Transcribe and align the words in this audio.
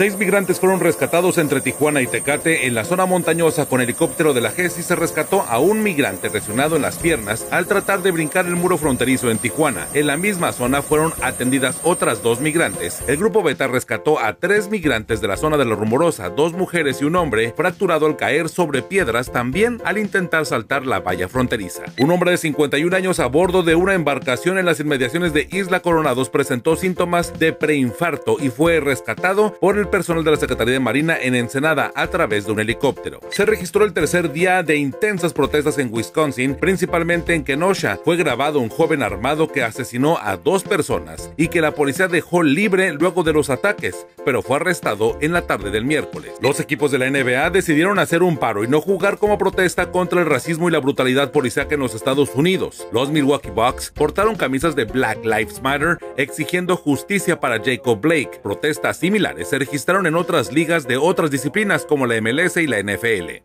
Seis 0.00 0.16
migrantes 0.16 0.58
fueron 0.58 0.80
rescatados 0.80 1.36
entre 1.36 1.60
Tijuana 1.60 2.00
y 2.00 2.06
Tecate 2.06 2.66
en 2.66 2.74
la 2.74 2.86
zona 2.86 3.04
montañosa 3.04 3.66
con 3.66 3.82
helicóptero 3.82 4.32
de 4.32 4.40
la 4.40 4.50
GES 4.50 4.78
y 4.78 4.82
se 4.82 4.96
rescató 4.96 5.42
a 5.42 5.58
un 5.58 5.82
migrante 5.82 6.30
lesionado 6.30 6.76
en 6.76 6.80
las 6.80 6.96
piernas 6.96 7.46
al 7.50 7.66
tratar 7.66 8.00
de 8.00 8.10
brincar 8.10 8.46
el 8.46 8.56
muro 8.56 8.78
fronterizo 8.78 9.30
en 9.30 9.36
Tijuana. 9.36 9.86
En 9.92 10.06
la 10.06 10.16
misma 10.16 10.54
zona 10.54 10.80
fueron 10.80 11.12
atendidas 11.20 11.80
otras 11.82 12.22
dos 12.22 12.40
migrantes. 12.40 13.02
El 13.08 13.18
grupo 13.18 13.42
Beta 13.42 13.66
rescató 13.66 14.18
a 14.18 14.36
tres 14.36 14.70
migrantes 14.70 15.20
de 15.20 15.28
la 15.28 15.36
zona 15.36 15.58
de 15.58 15.66
la 15.66 15.74
Rumorosa, 15.74 16.30
dos 16.30 16.54
mujeres 16.54 17.02
y 17.02 17.04
un 17.04 17.16
hombre, 17.16 17.52
fracturado 17.54 18.06
al 18.06 18.16
caer 18.16 18.48
sobre 18.48 18.80
piedras 18.80 19.30
también 19.30 19.82
al 19.84 19.98
intentar 19.98 20.46
saltar 20.46 20.86
la 20.86 21.00
valla 21.00 21.28
fronteriza. 21.28 21.82
Un 21.98 22.10
hombre 22.10 22.30
de 22.30 22.38
51 22.38 22.96
años 22.96 23.20
a 23.20 23.26
bordo 23.26 23.62
de 23.62 23.74
una 23.74 23.92
embarcación 23.92 24.56
en 24.56 24.64
las 24.64 24.80
inmediaciones 24.80 25.34
de 25.34 25.46
Isla 25.50 25.80
Coronados 25.80 26.30
presentó 26.30 26.74
síntomas 26.76 27.38
de 27.38 27.52
preinfarto 27.52 28.38
y 28.40 28.48
fue 28.48 28.80
rescatado 28.80 29.52
por 29.60 29.76
el 29.76 29.89
personal 29.90 30.24
de 30.24 30.30
la 30.30 30.36
Secretaría 30.36 30.74
de 30.74 30.80
Marina 30.80 31.16
en 31.20 31.34
Ensenada 31.34 31.92
a 31.94 32.06
través 32.06 32.46
de 32.46 32.52
un 32.52 32.60
helicóptero. 32.60 33.20
Se 33.30 33.44
registró 33.44 33.84
el 33.84 33.92
tercer 33.92 34.32
día 34.32 34.62
de 34.62 34.76
intensas 34.76 35.32
protestas 35.32 35.78
en 35.78 35.92
Wisconsin, 35.92 36.54
principalmente 36.54 37.34
en 37.34 37.44
Kenosha. 37.44 37.98
Fue 38.04 38.16
grabado 38.16 38.60
un 38.60 38.68
joven 38.68 39.02
armado 39.02 39.50
que 39.50 39.62
asesinó 39.62 40.18
a 40.18 40.36
dos 40.36 40.62
personas 40.62 41.30
y 41.36 41.48
que 41.48 41.60
la 41.60 41.74
policía 41.74 42.08
dejó 42.08 42.42
libre 42.42 42.92
luego 42.92 43.22
de 43.22 43.32
los 43.32 43.50
ataques, 43.50 44.06
pero 44.24 44.42
fue 44.42 44.56
arrestado 44.56 45.18
en 45.20 45.32
la 45.32 45.42
tarde 45.42 45.70
del 45.70 45.84
miércoles. 45.84 46.32
Los 46.40 46.60
equipos 46.60 46.90
de 46.90 46.98
la 46.98 47.10
NBA 47.10 47.50
decidieron 47.50 47.98
hacer 47.98 48.22
un 48.22 48.38
paro 48.38 48.64
y 48.64 48.68
no 48.68 48.80
jugar 48.80 49.18
como 49.18 49.38
protesta 49.38 49.90
contra 49.90 50.20
el 50.20 50.26
racismo 50.26 50.68
y 50.68 50.72
la 50.72 50.78
brutalidad 50.78 51.32
policíaca 51.32 51.74
en 51.74 51.80
los 51.80 51.94
Estados 51.94 52.30
Unidos. 52.34 52.86
Los 52.92 53.10
Milwaukee 53.10 53.50
Bucks 53.50 53.90
portaron 53.90 54.36
camisas 54.36 54.76
de 54.76 54.84
Black 54.84 55.24
Lives 55.24 55.60
Matter 55.62 55.98
exigiendo 56.16 56.76
justicia 56.76 57.40
para 57.40 57.62
Jacob 57.62 58.00
Blake. 58.00 58.40
Protestas 58.42 58.98
similares 58.98 59.48
se 59.48 59.58
registraron 59.58 59.79
en 59.88 60.14
otras 60.14 60.52
ligas 60.52 60.86
de 60.86 60.96
otras 60.96 61.30
disciplinas 61.30 61.84
como 61.86 62.06
la 62.06 62.20
MLS 62.20 62.56
y 62.56 62.66
la 62.66 62.82
NFL. 62.82 63.42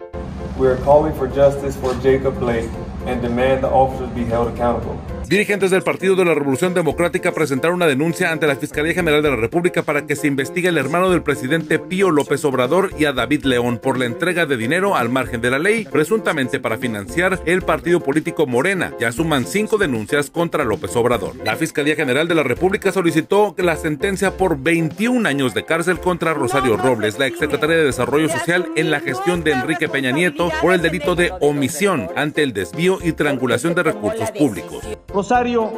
We 0.57 0.67
are 0.67 0.77
calling 0.83 1.13
for 1.13 1.27
justice 1.27 1.75
for 1.77 1.93
Jacob 2.01 2.39
Blake 2.39 2.69
and 3.07 3.21
demand 3.21 3.61
the 3.61 3.67
officers 3.67 4.09
be 4.13 4.25
held 4.25 4.47
accountable. 4.53 5.14
Dirigentes 5.27 5.71
del 5.71 5.81
Partido 5.81 6.15
de 6.15 6.23
la 6.23 6.35
Revolución 6.35 6.75
Democrática 6.75 7.33
presentaron 7.33 7.77
una 7.77 7.87
denuncia 7.87 8.31
ante 8.31 8.45
la 8.45 8.57
Fiscalía 8.57 8.93
General 8.93 9.23
de 9.23 9.31
la 9.31 9.35
República 9.35 9.81
para 9.81 10.05
que 10.05 10.15
se 10.15 10.27
investigue 10.27 10.69
al 10.69 10.77
hermano 10.77 11.09
del 11.09 11.23
presidente 11.23 11.79
Pío 11.79 12.11
López 12.11 12.45
Obrador 12.45 12.91
y 12.99 13.05
a 13.05 13.13
David 13.13 13.43
León 13.45 13.79
por 13.81 13.97
la 13.97 14.05
entrega 14.05 14.45
de 14.45 14.55
dinero 14.55 14.95
al 14.95 15.09
margen 15.09 15.41
de 15.41 15.49
la 15.49 15.57
ley, 15.57 15.87
presuntamente 15.91 16.59
para 16.59 16.77
financiar 16.77 17.41
el 17.47 17.63
partido 17.63 18.01
político 18.01 18.45
Morena. 18.45 18.93
Ya 18.99 19.11
suman 19.11 19.45
cinco 19.47 19.79
denuncias 19.79 20.29
contra 20.29 20.63
López 20.63 20.95
Obrador. 20.95 21.35
La 21.43 21.55
Fiscalía 21.55 21.95
General 21.95 22.27
de 22.27 22.35
la 22.35 22.43
República 22.43 22.91
solicitó 22.91 23.55
la 23.57 23.77
sentencia 23.77 24.37
por 24.37 24.59
21 24.59 25.27
años 25.27 25.55
de 25.55 25.65
cárcel 25.65 25.99
contra 25.99 26.35
Rosario 26.35 26.77
Robles, 26.77 27.17
la 27.17 27.25
exsecretaria 27.25 27.77
de 27.77 27.85
Desarrollo 27.85 28.29
Social 28.29 28.67
en 28.75 28.91
la 28.91 28.99
gestión 28.99 29.43
de 29.43 29.53
Enrique 29.53 29.89
Peña 29.89 30.11
Nieto, 30.11 30.51
por 30.61 30.73
el 30.73 30.83
delito 30.83 31.15
de 31.15 31.31
omisión 31.41 32.09
ante 32.15 32.43
el 32.43 32.53
desvío 32.53 32.99
y 33.03 33.13
triangulación 33.13 33.73
de 33.73 33.81
recursos 33.81 34.29
públicos. 34.29 34.85
Rosario, 35.15 35.71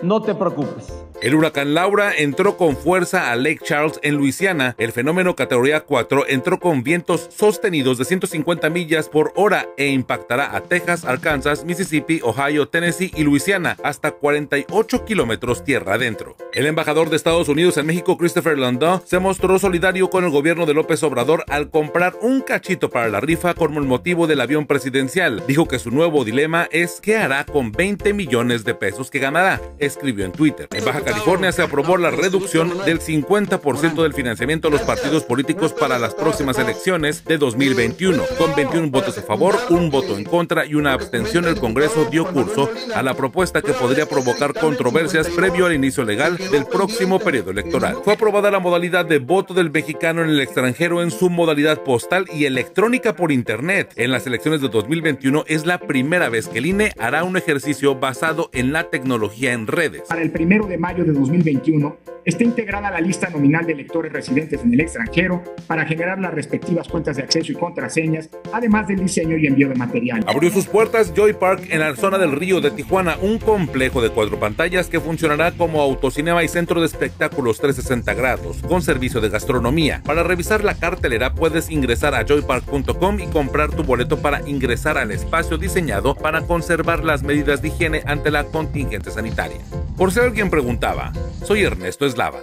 no 0.00 0.22
te 0.22 0.32
preocupes. 0.32 0.95
El 1.26 1.34
huracán 1.34 1.74
Laura 1.74 2.12
entró 2.16 2.56
con 2.56 2.76
fuerza 2.76 3.32
a 3.32 3.34
Lake 3.34 3.58
Charles 3.64 3.98
en 4.04 4.14
Luisiana. 4.14 4.76
El 4.78 4.92
fenómeno 4.92 5.34
categoría 5.34 5.80
4 5.80 6.26
entró 6.28 6.60
con 6.60 6.84
vientos 6.84 7.28
sostenidos 7.36 7.98
de 7.98 8.04
150 8.04 8.70
millas 8.70 9.08
por 9.08 9.32
hora 9.34 9.66
e 9.76 9.88
impactará 9.88 10.54
a 10.54 10.60
Texas, 10.60 11.04
Arkansas, 11.04 11.64
Mississippi, 11.64 12.20
Ohio, 12.22 12.68
Tennessee 12.68 13.10
y 13.16 13.24
Luisiana 13.24 13.76
hasta 13.82 14.12
48 14.12 15.04
kilómetros 15.04 15.64
tierra 15.64 15.94
adentro. 15.94 16.36
El 16.52 16.66
embajador 16.66 17.10
de 17.10 17.16
Estados 17.16 17.48
Unidos 17.48 17.76
en 17.76 17.86
México, 17.86 18.16
Christopher 18.16 18.56
Landau, 18.56 19.02
se 19.04 19.18
mostró 19.18 19.58
solidario 19.58 20.08
con 20.10 20.22
el 20.22 20.30
gobierno 20.30 20.64
de 20.64 20.74
López 20.74 21.02
Obrador 21.02 21.44
al 21.48 21.70
comprar 21.70 22.14
un 22.22 22.40
cachito 22.40 22.88
para 22.88 23.08
la 23.08 23.18
rifa 23.18 23.54
con 23.54 23.74
el 23.74 23.82
motivo 23.82 24.28
del 24.28 24.42
avión 24.42 24.68
presidencial. 24.68 25.42
Dijo 25.48 25.66
que 25.66 25.80
su 25.80 25.90
nuevo 25.90 26.24
dilema 26.24 26.68
es 26.70 27.00
qué 27.00 27.16
hará 27.16 27.44
con 27.44 27.72
20 27.72 28.12
millones 28.12 28.64
de 28.64 28.76
pesos 28.76 29.10
que 29.10 29.18
ganará, 29.18 29.60
escribió 29.80 30.24
en 30.24 30.30
Twitter. 30.30 30.68
California 31.16 31.50
se 31.50 31.62
aprobó 31.62 31.96
la 31.96 32.10
reducción 32.10 32.84
del 32.84 33.00
50% 33.00 34.02
del 34.02 34.12
financiamiento 34.12 34.68
a 34.68 34.70
los 34.70 34.82
partidos 34.82 35.24
políticos 35.24 35.72
para 35.72 35.98
las 35.98 36.14
próximas 36.14 36.58
elecciones 36.58 37.24
de 37.24 37.38
2021. 37.38 38.22
Con 38.36 38.54
21 38.54 38.90
votos 38.90 39.16
a 39.16 39.22
favor, 39.22 39.56
un 39.70 39.88
voto 39.88 40.18
en 40.18 40.24
contra 40.24 40.66
y 40.66 40.74
una 40.74 40.92
abstención, 40.92 41.46
el 41.46 41.58
Congreso 41.58 42.04
dio 42.10 42.26
curso 42.26 42.70
a 42.94 43.02
la 43.02 43.14
propuesta 43.14 43.62
que 43.62 43.72
podría 43.72 44.06
provocar 44.06 44.52
controversias 44.52 45.28
previo 45.28 45.64
al 45.64 45.72
inicio 45.72 46.04
legal 46.04 46.36
del 46.36 46.66
próximo 46.66 47.18
periodo 47.18 47.50
electoral. 47.50 47.96
Fue 48.04 48.12
aprobada 48.12 48.50
la 48.50 48.60
modalidad 48.60 49.06
de 49.06 49.18
voto 49.18 49.54
del 49.54 49.70
mexicano 49.70 50.22
en 50.22 50.28
el 50.28 50.40
extranjero 50.40 51.02
en 51.02 51.10
su 51.10 51.30
modalidad 51.30 51.82
postal 51.82 52.26
y 52.30 52.44
electrónica 52.44 53.16
por 53.16 53.32
Internet. 53.32 53.94
En 53.96 54.10
las 54.10 54.26
elecciones 54.26 54.60
de 54.60 54.68
2021 54.68 55.44
es 55.48 55.64
la 55.64 55.78
primera 55.78 56.28
vez 56.28 56.46
que 56.46 56.58
el 56.58 56.66
INE 56.66 56.92
hará 56.98 57.24
un 57.24 57.38
ejercicio 57.38 57.94
basado 57.94 58.50
en 58.52 58.74
la 58.74 58.90
tecnología 58.90 59.54
en 59.54 59.66
redes. 59.66 60.02
Para 60.02 60.20
el 60.20 60.30
primero 60.30 60.66
de 60.66 60.76
mayo 60.76 61.05
de 61.06 61.12
2021 61.12 61.96
está 62.26 62.42
integrada 62.42 62.90
la 62.90 63.00
lista 63.00 63.30
nominal 63.30 63.64
de 63.64 63.72
electores 63.72 64.12
residentes 64.12 64.60
en 64.60 64.74
el 64.74 64.80
extranjero 64.80 65.44
para 65.68 65.86
generar 65.86 66.18
las 66.18 66.34
respectivas 66.34 66.88
cuentas 66.88 67.16
de 67.16 67.22
acceso 67.22 67.52
y 67.52 67.54
contraseñas, 67.54 68.28
además 68.52 68.88
del 68.88 68.98
diseño 68.98 69.36
y 69.38 69.46
envío 69.46 69.68
de 69.68 69.76
material. 69.76 70.24
Abrió 70.26 70.50
sus 70.50 70.66
puertas 70.66 71.14
Joy 71.14 71.34
Park 71.34 71.68
en 71.70 71.80
la 71.80 71.94
zona 71.94 72.18
del 72.18 72.32
río 72.32 72.60
de 72.60 72.72
Tijuana, 72.72 73.16
un 73.22 73.38
complejo 73.38 74.02
de 74.02 74.10
cuatro 74.10 74.40
pantallas 74.40 74.88
que 74.88 74.98
funcionará 74.98 75.52
como 75.52 75.80
autocinema 75.80 76.42
y 76.42 76.48
centro 76.48 76.80
de 76.80 76.86
espectáculos 76.86 77.60
360 77.60 78.14
grados, 78.14 78.56
con 78.62 78.82
servicio 78.82 79.20
de 79.20 79.28
gastronomía. 79.28 80.02
Para 80.04 80.24
revisar 80.24 80.64
la 80.64 80.74
cartelera 80.74 81.32
puedes 81.32 81.70
ingresar 81.70 82.16
a 82.16 82.26
joypark.com 82.26 83.20
y 83.20 83.26
comprar 83.26 83.70
tu 83.70 83.84
boleto 83.84 84.18
para 84.18 84.46
ingresar 84.48 84.98
al 84.98 85.12
espacio 85.12 85.58
diseñado 85.58 86.16
para 86.16 86.42
conservar 86.42 87.04
las 87.04 87.22
medidas 87.22 87.62
de 87.62 87.68
higiene 87.68 88.02
ante 88.06 88.32
la 88.32 88.44
contingente 88.44 89.12
sanitaria. 89.12 89.58
Por 89.96 90.12
si 90.12 90.20
alguien 90.20 90.50
preguntaba, 90.50 91.10
soy 91.42 91.62
Ernesto 91.64 92.04
Eslava. 92.04 92.40